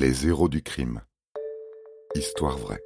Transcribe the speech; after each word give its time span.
Les 0.00 0.26
héros 0.26 0.48
du 0.48 0.62
crime. 0.62 1.02
Histoire 2.14 2.56
vraie. 2.56 2.82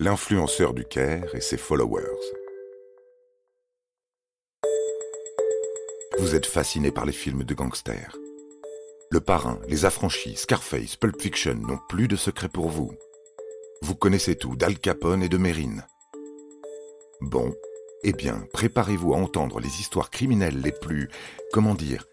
L'influenceur 0.00 0.72
du 0.72 0.86
Caire 0.86 1.34
et 1.34 1.42
ses 1.42 1.58
followers. 1.58 2.06
Vous 6.18 6.34
êtes 6.34 6.46
fasciné 6.46 6.90
par 6.90 7.04
les 7.04 7.12
films 7.12 7.44
de 7.44 7.52
gangsters. 7.52 8.16
Le 9.10 9.20
Parrain, 9.20 9.60
Les 9.68 9.84
Affranchis, 9.84 10.36
Scarface, 10.36 10.96
Pulp 10.96 11.20
Fiction 11.20 11.56
n'ont 11.56 11.80
plus 11.90 12.08
de 12.08 12.16
secret 12.16 12.48
pour 12.48 12.70
vous. 12.70 12.94
Vous 13.82 13.94
connaissez 13.94 14.36
tout 14.36 14.56
d'Al 14.56 14.78
Capone 14.78 15.22
et 15.22 15.28
de 15.28 15.36
Mérine. 15.36 15.84
Bon, 17.20 17.54
eh 18.02 18.14
bien, 18.14 18.46
préparez-vous 18.54 19.12
à 19.12 19.18
entendre 19.18 19.60
les 19.60 19.78
histoires 19.78 20.08
criminelles 20.08 20.62
les 20.62 20.72
plus, 20.72 21.10
comment 21.52 21.74
dire, 21.74 22.06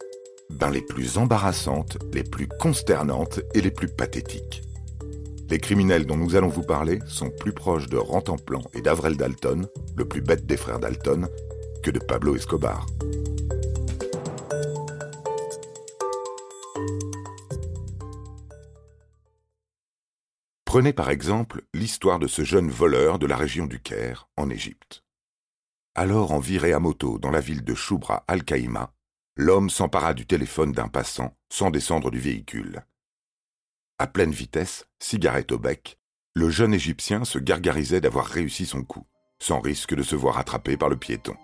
ben 0.50 0.70
les 0.70 0.82
plus 0.82 1.18
embarrassantes, 1.18 1.98
les 2.14 2.24
plus 2.24 2.48
consternantes 2.48 3.40
et 3.54 3.62
les 3.62 3.72
plus 3.72 3.88
pathétiques. 3.88 4.64
Les 5.50 5.60
criminels 5.60 6.06
dont 6.06 6.18
nous 6.18 6.36
allons 6.36 6.48
vous 6.48 6.64
parler 6.64 7.00
sont 7.08 7.30
plus 7.30 7.54
proches 7.54 7.88
de 7.88 7.98
Rantanplan 7.98 8.62
et 8.74 8.82
d'Avrel 8.82 9.18
Dalton, 9.18 9.68
le 9.98 10.06
plus 10.06 10.22
bête 10.22 10.46
des 10.46 10.58
frères 10.58 10.80
Dalton, 10.80 11.28
que 11.82 11.92
de 11.92 12.00
Pablo 12.00 12.36
Escobar. 12.36 12.86
Prenez 20.66 20.94
par 20.94 21.10
exemple 21.10 21.64
l'histoire 21.74 22.20
de 22.20 22.28
ce 22.28 22.44
jeune 22.44 22.70
voleur 22.70 23.18
de 23.18 23.26
la 23.26 23.36
région 23.36 23.66
du 23.66 23.80
Caire, 23.80 24.30
en 24.38 24.52
Égypte. 24.52 25.04
Alors 25.96 26.32
en 26.32 26.38
virée 26.38 26.74
à 26.74 26.80
moto 26.80 27.18
dans 27.18 27.32
la 27.32 27.40
ville 27.40 27.64
de 27.64 27.74
Choubra 27.74 28.24
al-Kaïma, 28.28 28.94
l'homme 29.40 29.70
s'empara 29.70 30.14
du 30.14 30.26
téléphone 30.26 30.74
d'un 30.74 30.90
passant 30.90 31.34
sans 31.50 31.72
descendre 31.72 32.12
du 32.12 32.20
véhicule. 32.20 32.84
À 33.98 34.06
pleine 34.06 34.32
vitesse, 34.32 34.86
cigarette 35.00 35.54
au 35.54 35.58
bec, 35.58 35.98
le 36.36 36.50
jeune 36.50 36.74
Égyptien 36.74 37.24
se 37.24 37.40
gargarisait 37.40 38.02
d'avoir 38.02 38.26
réussi 38.26 38.66
son 38.66 38.84
coup, 38.84 39.08
sans 39.40 39.62
risque 39.62 39.96
de 39.96 40.04
se 40.04 40.18
voir 40.18 40.40
attrapé 40.40 40.76
par 40.76 40.90
le 40.90 40.98
piéton. 40.98 41.38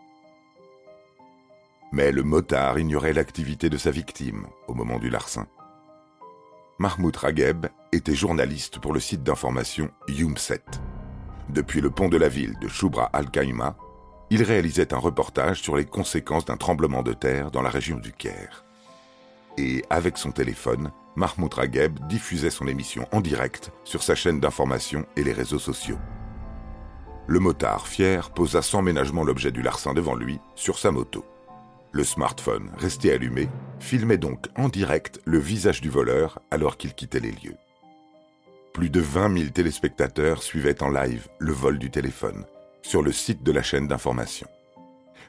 Mais 1.94 2.12
le 2.12 2.24
motard 2.24 2.78
ignorait 2.80 3.14
l'activité 3.14 3.70
de 3.70 3.78
sa 3.78 3.92
victime 3.92 4.46
au 4.68 4.74
moment 4.74 5.00
du 5.00 5.10
larcin. 5.10 5.48
Mahmoud 6.80 7.16
Ragheb 7.16 7.68
était 7.94 8.14
journaliste 8.14 8.80
pour 8.80 8.92
le 8.92 9.00
site 9.00 9.24
d'information 9.24 9.90
Youmset. 10.10 10.66
Depuis 11.48 11.80
le 11.80 11.92
pont 11.92 12.10
de 12.10 12.18
la 12.18 12.28
ville 12.28 12.60
de 12.60 12.68
Choubra 12.68 13.06
al-Kaïma, 13.14 13.78
il 14.30 14.44
réalisait 14.44 14.94
un 14.94 14.98
reportage 14.98 15.62
sur 15.62 15.76
les 15.76 15.86
conséquences 15.86 16.46
d'un 16.46 16.58
tremblement 16.58 17.04
de 17.04 17.14
terre 17.14 17.52
dans 17.52 17.62
la 17.62 17.70
région 17.70 17.98
du 17.98 18.12
Caire. 18.12 18.66
Et 19.58 19.84
avec 19.90 20.18
son 20.18 20.32
téléphone, 20.32 20.92
Mahmoud 21.16 21.54
Ragheb 21.54 22.00
diffusait 22.08 22.50
son 22.50 22.68
émission 22.68 23.08
en 23.12 23.22
direct 23.22 23.72
sur 23.84 24.04
sa 24.04 24.16
chaîne 24.16 24.40
d'information 24.40 25.06
et 25.16 25.24
les 25.24 25.32
réseaux 25.32 25.60
sociaux. 25.60 26.00
Le 27.28 27.40
motard, 27.40 27.88
fier, 27.88 28.32
posa 28.32 28.62
sans 28.62 28.82
ménagement 28.82 29.24
l'objet 29.24 29.52
du 29.52 29.62
larcin 29.62 29.94
devant 29.94 30.16
lui, 30.16 30.40
sur 30.56 30.78
sa 30.78 30.92
moto. 30.92 31.26
Le 31.92 32.04
smartphone, 32.04 32.70
resté 32.78 33.14
allumé, 33.14 33.48
filmait 33.80 34.18
donc 34.18 34.48
en 34.58 34.68
direct 34.68 35.22
le 35.24 35.40
visage 35.40 35.82
du 35.82 35.90
voleur 35.90 36.40
alors 36.52 36.78
qu'il 36.78 36.94
quittait 36.94 37.22
les 37.22 37.32
lieux. 37.32 37.56
Plus 38.74 38.90
de 38.90 39.00
20 39.00 39.38
000 39.38 39.50
téléspectateurs 39.52 40.44
suivaient 40.44 40.84
en 40.84 40.90
live 40.90 41.30
le 41.40 41.54
vol 41.54 41.80
du 41.80 41.90
téléphone, 41.90 42.46
sur 42.86 43.02
le 43.02 43.12
site 43.12 43.42
de 43.42 43.52
la 43.52 43.64
chaîne 43.64 43.88
d'information. 43.88 44.48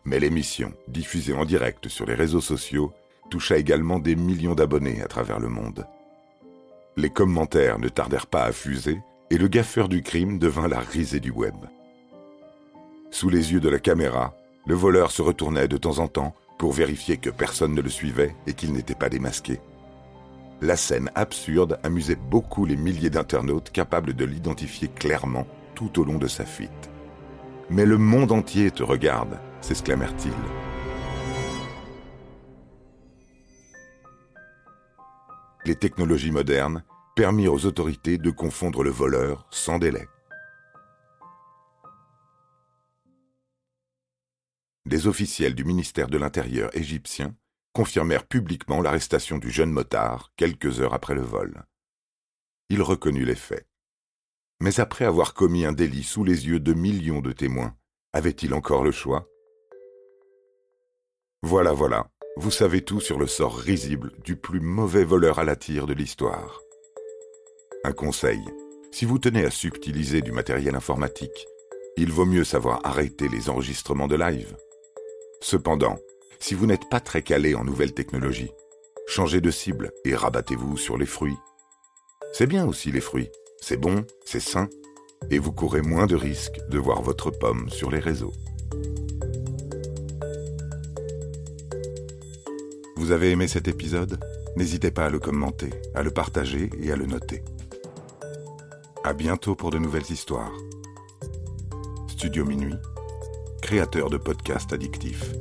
Mais 0.04 0.20
l'émission, 0.20 0.74
diffusée 0.88 1.32
en 1.32 1.46
direct 1.46 1.88
sur 1.88 2.04
les 2.04 2.14
réseaux 2.14 2.42
sociaux, 2.42 2.92
toucha 3.30 3.56
également 3.56 3.98
des 3.98 4.14
millions 4.14 4.54
d'abonnés 4.54 5.00
à 5.02 5.08
travers 5.08 5.40
le 5.40 5.48
monde. 5.48 5.86
Les 6.98 7.08
commentaires 7.08 7.78
ne 7.78 7.88
tardèrent 7.88 8.26
pas 8.26 8.44
à 8.44 8.52
fuser 8.52 9.00
et 9.30 9.38
le 9.38 9.48
gaffeur 9.48 9.88
du 9.88 10.02
crime 10.02 10.38
devint 10.38 10.68
la 10.68 10.80
risée 10.80 11.18
du 11.18 11.30
web. 11.30 11.54
Sous 13.10 13.30
les 13.30 13.54
yeux 13.54 13.60
de 13.60 13.70
la 13.70 13.78
caméra, 13.78 14.34
le 14.66 14.74
voleur 14.74 15.10
se 15.10 15.22
retournait 15.22 15.66
de 15.66 15.78
temps 15.78 15.98
en 15.98 16.08
temps 16.08 16.34
pour 16.58 16.72
vérifier 16.72 17.16
que 17.16 17.30
personne 17.30 17.74
ne 17.74 17.80
le 17.80 17.90
suivait 17.90 18.36
et 18.46 18.52
qu'il 18.52 18.74
n'était 18.74 18.94
pas 18.94 19.08
démasqué. 19.08 19.60
La 20.60 20.76
scène 20.76 21.10
absurde 21.14 21.78
amusait 21.82 22.16
beaucoup 22.16 22.66
les 22.66 22.76
milliers 22.76 23.10
d'internautes 23.10 23.70
capables 23.70 24.12
de 24.12 24.26
l'identifier 24.26 24.88
clairement 24.88 25.46
tout 25.74 25.98
au 25.98 26.04
long 26.04 26.18
de 26.18 26.28
sa 26.28 26.44
fuite. 26.44 26.90
Mais 27.68 27.84
le 27.84 27.98
monde 27.98 28.30
entier 28.30 28.70
te 28.70 28.82
regarde, 28.82 29.40
s'exclamèrent-ils. 29.60 30.32
Les 35.64 35.74
technologies 35.74 36.30
modernes 36.30 36.84
permirent 37.16 37.52
aux 37.52 37.66
autorités 37.66 38.18
de 38.18 38.30
confondre 38.30 38.84
le 38.84 38.90
voleur 38.90 39.48
sans 39.50 39.78
délai. 39.80 40.06
Des 44.84 45.08
officiels 45.08 45.56
du 45.56 45.64
ministère 45.64 46.06
de 46.06 46.18
l'Intérieur 46.18 46.70
égyptien 46.76 47.34
confirmèrent 47.72 48.28
publiquement 48.28 48.80
l'arrestation 48.80 49.38
du 49.38 49.50
jeune 49.50 49.72
motard 49.72 50.30
quelques 50.36 50.80
heures 50.80 50.94
après 50.94 51.16
le 51.16 51.22
vol. 51.22 51.64
Il 52.68 52.80
reconnut 52.80 53.24
les 53.24 53.34
faits. 53.34 53.66
Mais 54.60 54.80
après 54.80 55.04
avoir 55.04 55.34
commis 55.34 55.64
un 55.64 55.72
délit 55.72 56.02
sous 56.02 56.24
les 56.24 56.46
yeux 56.46 56.60
de 56.60 56.72
millions 56.72 57.20
de 57.20 57.32
témoins, 57.32 57.74
avait-il 58.12 58.54
encore 58.54 58.82
le 58.82 58.92
choix? 58.92 59.28
Voilà, 61.42 61.72
voilà, 61.72 62.08
vous 62.36 62.50
savez 62.50 62.82
tout 62.82 63.00
sur 63.00 63.18
le 63.18 63.26
sort 63.26 63.56
risible 63.56 64.12
du 64.24 64.36
plus 64.36 64.60
mauvais 64.60 65.04
voleur 65.04 65.38
à 65.38 65.44
la 65.44 65.56
tire 65.56 65.86
de 65.86 65.92
l'histoire. 65.92 66.60
Un 67.84 67.92
conseil, 67.92 68.40
si 68.92 69.04
vous 69.04 69.18
tenez 69.18 69.44
à 69.44 69.50
subtiliser 69.50 70.22
du 70.22 70.32
matériel 70.32 70.74
informatique, 70.74 71.46
il 71.98 72.10
vaut 72.10 72.24
mieux 72.24 72.44
savoir 72.44 72.80
arrêter 72.84 73.28
les 73.28 73.48
enregistrements 73.48 74.08
de 74.08 74.16
live. 74.16 74.56
Cependant, 75.40 75.98
si 76.40 76.54
vous 76.54 76.66
n'êtes 76.66 76.88
pas 76.88 77.00
très 77.00 77.22
calé 77.22 77.54
en 77.54 77.64
nouvelles 77.64 77.94
technologies, 77.94 78.52
changez 79.06 79.40
de 79.40 79.50
cible 79.50 79.92
et 80.04 80.14
rabattez-vous 80.14 80.76
sur 80.78 80.98
les 80.98 81.06
fruits. 81.06 81.36
C'est 82.32 82.46
bien 82.46 82.66
aussi 82.66 82.90
les 82.90 83.00
fruits, 83.00 83.30
c'est 83.60 83.76
bon, 83.76 84.04
c'est 84.24 84.40
sain, 84.40 84.68
et 85.30 85.38
vous 85.38 85.52
courez 85.52 85.82
moins 85.82 86.06
de 86.06 86.16
risques 86.16 86.60
de 86.68 86.78
voir 86.78 87.02
votre 87.02 87.30
pomme 87.30 87.68
sur 87.70 87.90
les 87.90 87.98
réseaux. 87.98 88.32
Vous 92.96 93.12
avez 93.12 93.30
aimé 93.30 93.46
cet 93.46 93.68
épisode? 93.68 94.18
N'hésitez 94.56 94.90
pas 94.90 95.06
à 95.06 95.10
le 95.10 95.18
commenter, 95.18 95.70
à 95.94 96.02
le 96.02 96.10
partager 96.10 96.70
et 96.80 96.90
à 96.90 96.96
le 96.96 97.06
noter. 97.06 97.44
À 99.04 99.12
bientôt 99.12 99.54
pour 99.54 99.70
de 99.70 99.78
nouvelles 99.78 100.10
histoires. 100.10 100.52
Studio 102.08 102.44
Minuit, 102.44 102.74
créateur 103.62 104.10
de 104.10 104.16
podcasts 104.16 104.72
addictifs. 104.72 105.32